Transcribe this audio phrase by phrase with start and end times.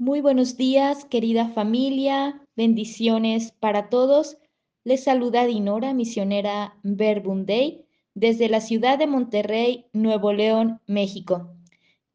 [0.00, 2.40] Muy buenos días, querida familia.
[2.54, 4.38] Bendiciones para todos.
[4.84, 7.84] Les saluda Dinora, misionera Verbunday,
[8.14, 11.52] desde la ciudad de Monterrey, Nuevo León, México.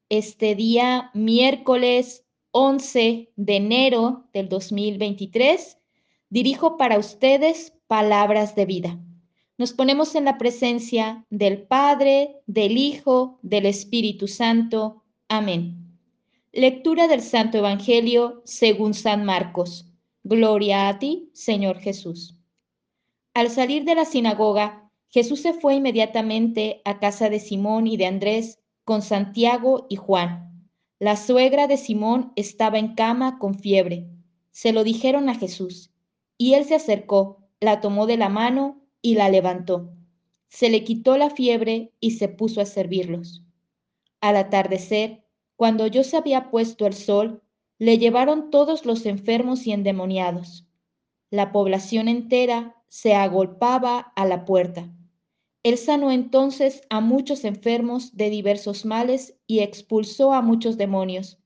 [0.07, 5.77] Este día, miércoles 11 de enero del 2023,
[6.29, 8.99] dirijo para ustedes palabras de vida.
[9.57, 15.03] Nos ponemos en la presencia del Padre, del Hijo, del Espíritu Santo.
[15.27, 15.82] Amén.
[16.55, 19.91] Lectura del Santo Evangelio según San Marcos.
[20.23, 22.37] Gloria a ti, Señor Jesús.
[23.33, 28.05] Al salir de la sinagoga, Jesús se fue inmediatamente a casa de Simón y de
[28.05, 30.69] Andrés con Santiago y Juan.
[30.99, 34.05] La suegra de Simón estaba en cama con fiebre.
[34.51, 35.91] Se lo dijeron a Jesús,
[36.37, 39.91] y él se acercó, la tomó de la mano y la levantó.
[40.49, 43.41] Se le quitó la fiebre y se puso a servirlos.
[44.21, 45.22] Al atardecer,
[45.55, 47.41] cuando yo se había puesto el sol,
[47.79, 50.67] le llevaron todos los enfermos y endemoniados.
[51.29, 54.89] La población entera se agolpaba a la puerta.
[55.63, 61.39] Él sanó entonces a muchos enfermos de diversos males y expulsó a muchos demonios,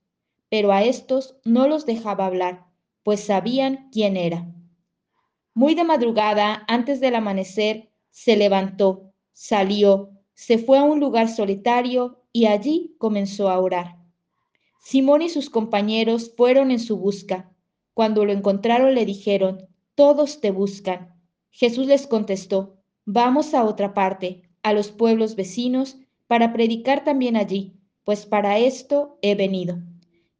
[0.48, 2.66] pero a estos no los dejaba hablar,
[3.02, 4.52] pues sabían quién era.
[5.54, 12.24] Muy de madrugada, antes del amanecer, se levantó, salió, se fue a un lugar solitario
[12.32, 13.98] y allí comenzó a orar.
[14.78, 17.50] Simón y sus compañeros fueron en su busca.
[17.94, 21.14] Cuando lo encontraron le dijeron, todos te buscan.
[21.50, 27.74] Jesús les contestó, vamos a otra parte, a los pueblos vecinos, para predicar también allí,
[28.04, 29.78] pues para esto he venido.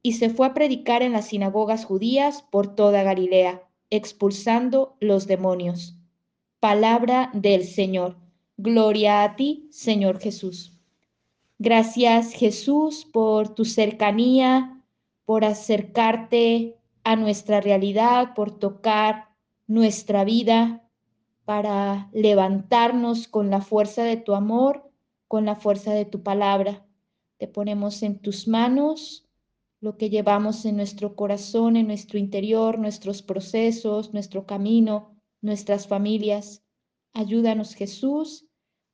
[0.03, 5.97] Y se fue a predicar en las sinagogas judías por toda Galilea expulsando los demonios.
[6.61, 8.17] Palabra del Señor.
[8.56, 10.78] Gloria a ti, Señor Jesús.
[11.59, 14.81] Gracias, Jesús, por tu cercanía,
[15.25, 19.28] por acercarte a nuestra realidad, por tocar
[19.67, 20.89] nuestra vida,
[21.45, 24.91] para levantarnos con la fuerza de tu amor,
[25.27, 26.86] con la fuerza de tu palabra.
[27.39, 29.29] Te ponemos en tus manos
[29.80, 36.63] lo que llevamos en nuestro corazón, en nuestro interior, nuestros procesos, nuestro camino, nuestras familias.
[37.14, 38.46] Ayúdanos, Jesús,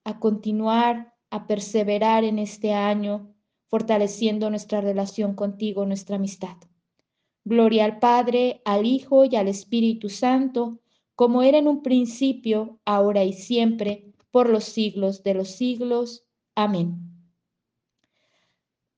[0.04, 3.34] a continuar, a perseverar en este año,
[3.66, 6.56] fortaleciendo nuestra relación contigo, nuestra amistad.
[7.44, 10.78] Gloria al Padre, al Hijo y al Espíritu Santo,
[11.16, 16.24] como era en un principio, ahora y siempre, por los siglos de los siglos.
[16.54, 17.00] Amén.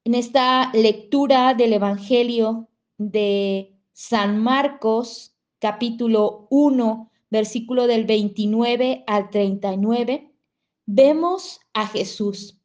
[0.05, 2.69] En esta lectura del Evangelio
[2.99, 10.36] de San Marcos, capítulo 1, versículo del 29 al 39,
[10.87, 12.59] vemos a Jesús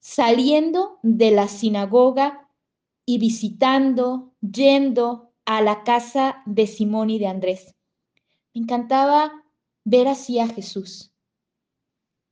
[0.00, 2.48] saliendo de la sinagoga
[3.06, 7.74] y visitando, yendo a la casa de Simón y de Andrés.
[8.54, 9.32] Me encantaba
[9.84, 11.12] ver así a Jesús,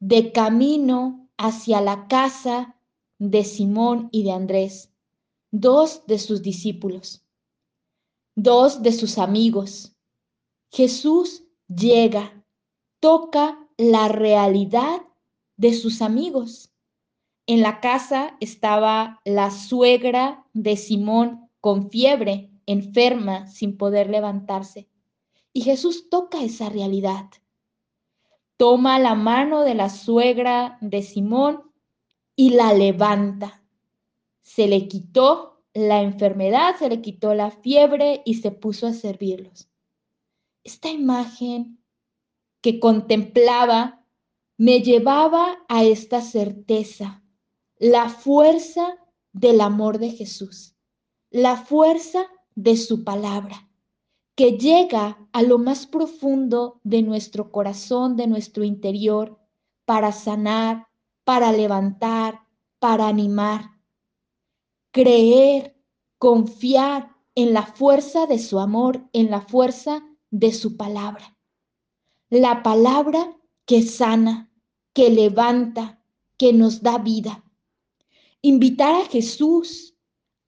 [0.00, 2.76] de camino hacia la casa
[3.19, 4.91] de Simón y de Andrés,
[5.50, 7.24] dos de sus discípulos,
[8.34, 9.94] dos de sus amigos.
[10.70, 12.44] Jesús llega,
[13.00, 15.03] toca la realidad
[15.62, 16.73] de sus amigos.
[17.47, 24.89] En la casa estaba la suegra de Simón con fiebre, enferma, sin poder levantarse.
[25.53, 27.31] Y Jesús toca esa realidad.
[28.56, 31.62] Toma la mano de la suegra de Simón
[32.34, 33.62] y la levanta.
[34.41, 39.69] Se le quitó la enfermedad, se le quitó la fiebre y se puso a servirlos.
[40.65, 41.78] Esta imagen
[42.61, 44.02] que contemplaba
[44.57, 47.23] me llevaba a esta certeza,
[47.79, 48.99] la fuerza
[49.33, 50.77] del amor de Jesús,
[51.31, 53.69] la fuerza de su palabra,
[54.35, 59.39] que llega a lo más profundo de nuestro corazón, de nuestro interior,
[59.85, 60.89] para sanar,
[61.25, 62.41] para levantar,
[62.79, 63.81] para animar.
[64.93, 65.77] Creer,
[66.19, 71.37] confiar en la fuerza de su amor, en la fuerza de su palabra.
[72.28, 74.50] La palabra que sana,
[74.92, 76.03] que levanta,
[76.36, 77.44] que nos da vida.
[78.42, 79.94] Invitar a Jesús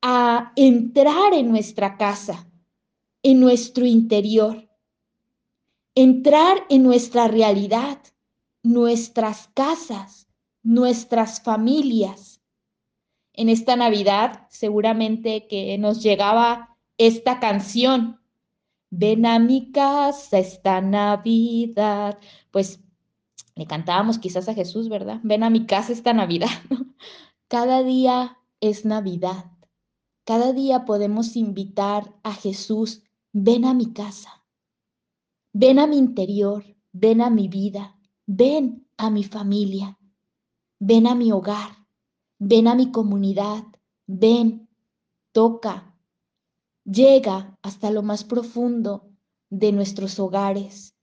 [0.02, 2.50] a entrar en nuestra casa,
[3.22, 4.69] en nuestro interior.
[5.94, 8.02] Entrar en nuestra realidad,
[8.62, 10.28] nuestras casas,
[10.62, 12.43] nuestras familias.
[13.32, 18.20] En esta Navidad seguramente que nos llegaba esta canción,
[18.90, 22.19] ven a mi casa esta Navidad.
[22.50, 22.84] Pues
[23.56, 25.21] le cantábamos quizás a Jesús, ¿verdad?
[25.23, 26.49] Ven a mi casa esta Navidad.
[27.49, 29.51] Cada día es Navidad.
[30.25, 33.03] cada día podemos invitar a Jesús,
[33.33, 34.43] ven a mi casa,
[35.53, 39.99] ven a mi interior, ven a mi vida, ven a mi familia,
[40.79, 41.87] ven a mi hogar,
[42.39, 43.65] ven a mi comunidad,
[44.07, 44.69] ven,
[45.33, 45.95] toca,
[46.85, 49.11] llega hasta lo más profundo
[49.50, 50.94] de nuestros hogares.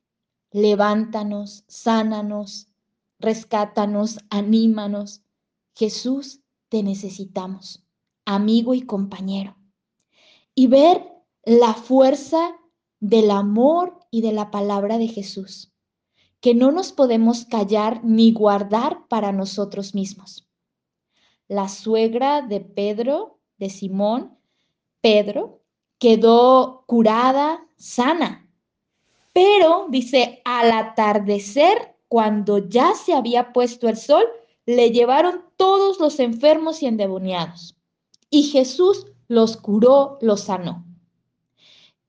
[0.52, 2.68] Levántanos, sánanos,
[3.20, 5.22] rescátanos, anímanos.
[5.76, 7.86] Jesús, te necesitamos,
[8.26, 9.58] amigo y compañero.
[10.54, 11.06] Y ver
[11.44, 12.56] la fuerza
[13.00, 15.74] del amor y de la palabra de Jesús,
[16.40, 20.48] que no nos podemos callar ni guardar para nosotros mismos.
[21.48, 24.38] La suegra de Pedro, de Simón,
[25.02, 25.62] Pedro,
[25.98, 28.51] quedó curada, sana.
[29.34, 34.26] Pero, dice, al atardecer, cuando ya se había puesto el sol,
[34.66, 37.76] le llevaron todos los enfermos y endemoniados.
[38.30, 40.86] Y Jesús los curó, los sanó.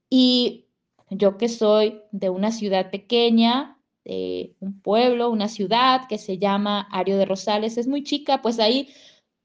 [0.09, 0.65] Y
[1.09, 6.81] yo que soy de una ciudad pequeña, de un pueblo, una ciudad que se llama
[6.91, 8.89] Ario de Rosales, es muy chica, pues ahí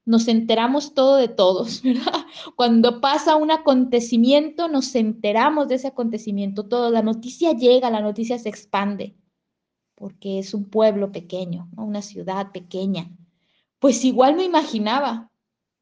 [0.09, 2.25] nos enteramos todo de todos, ¿verdad?
[2.55, 6.89] Cuando pasa un acontecimiento, nos enteramos de ese acontecimiento todo.
[6.89, 9.15] La noticia llega, la noticia se expande,
[9.93, 13.11] porque es un pueblo pequeño, una ciudad pequeña.
[13.77, 15.29] Pues igual me imaginaba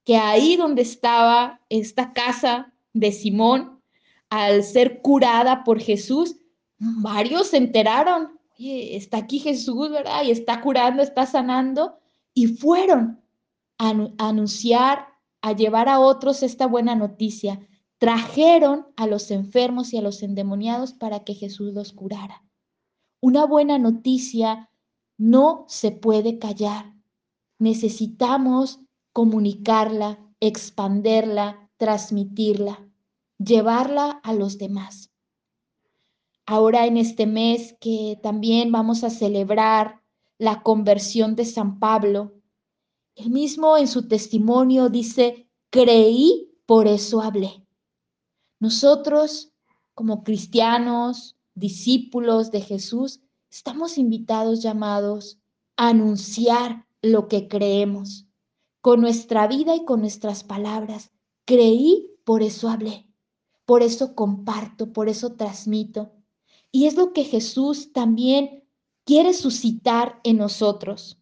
[0.04, 3.82] que ahí donde estaba esta casa de Simón,
[4.30, 6.36] al ser curada por Jesús,
[6.80, 10.24] varios se enteraron, oye, está aquí Jesús, ¿verdad?
[10.26, 11.98] Y está curando, está sanando,
[12.34, 13.22] y fueron
[13.78, 15.08] a, anunciar,
[15.42, 17.60] a llevar a otros esta buena noticia.
[17.98, 22.44] Trajeron a los enfermos y a los endemoniados para que Jesús los curara.
[23.22, 24.70] Una buena noticia
[25.18, 26.94] no se puede callar.
[27.60, 28.80] Necesitamos
[29.14, 32.88] comunicarla, expanderla, transmitirla,
[33.40, 35.12] llevarla a los demás.
[36.46, 40.02] Ahora en este mes que también vamos a celebrar
[40.38, 42.37] la conversión de San Pablo,
[43.18, 47.66] él mismo en su testimonio dice, creí, por eso hablé.
[48.60, 49.52] Nosotros,
[49.96, 55.40] como cristianos, discípulos de Jesús, estamos invitados, llamados
[55.78, 58.28] a anunciar lo que creemos
[58.82, 61.12] con nuestra vida y con nuestras palabras.
[61.46, 63.12] Creí, por eso hablé,
[63.66, 66.12] por eso comparto, por eso transmito.
[66.72, 68.64] Y es lo que Jesús también
[69.06, 71.18] quiere suscitar en nosotros.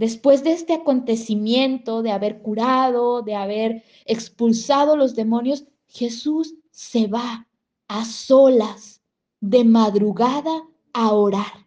[0.00, 7.46] Después de este acontecimiento, de haber curado, de haber expulsado los demonios, Jesús se va
[7.86, 9.02] a solas,
[9.40, 11.66] de madrugada, a orar.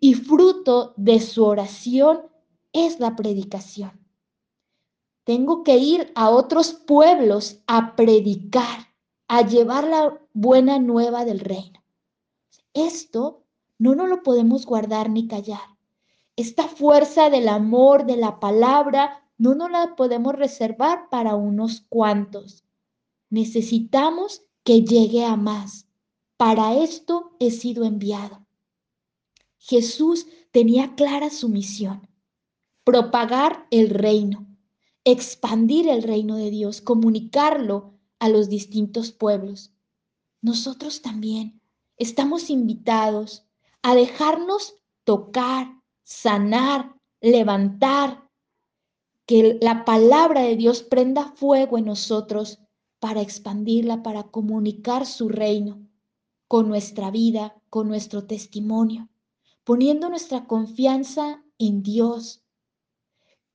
[0.00, 2.26] Y fruto de su oración
[2.74, 4.06] es la predicación.
[5.24, 8.94] Tengo que ir a otros pueblos a predicar,
[9.28, 11.82] a llevar la buena nueva del reino.
[12.74, 13.46] Esto
[13.78, 15.75] no nos lo podemos guardar ni callar
[16.36, 22.64] esta fuerza del amor, de la palabra, no nos la podemos reservar para unos cuantos.
[23.30, 25.86] Necesitamos que llegue a más.
[26.36, 28.46] Para esto he sido enviado.
[29.58, 32.08] Jesús tenía clara su misión,
[32.84, 34.46] propagar el reino,
[35.04, 39.72] expandir el reino de Dios, comunicarlo a los distintos pueblos.
[40.40, 41.60] Nosotros también
[41.96, 43.44] estamos invitados
[43.82, 48.30] a dejarnos tocar, sanar, levantar,
[49.26, 52.60] que la palabra de Dios prenda fuego en nosotros
[53.00, 55.84] para expandirla, para comunicar su reino
[56.46, 59.08] con nuestra vida, con nuestro testimonio,
[59.64, 62.44] poniendo nuestra confianza en Dios,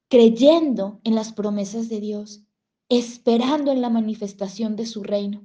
[0.09, 2.43] creyendo en las promesas de Dios,
[2.89, 5.41] esperando en la manifestación de su reino,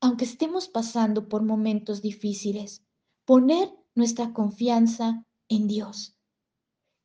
[0.00, 2.82] aunque estemos pasando por momentos difíciles,
[3.24, 6.17] poner nuestra confianza en Dios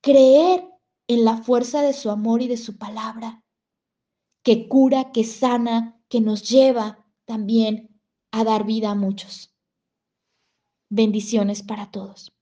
[0.03, 0.69] creer
[1.07, 3.41] en la fuerza de su amor y de su palabra,
[4.43, 9.55] que cura, que sana, que nos lleva también a dar vida a muchos.
[10.89, 12.33] Bendiciones para todos.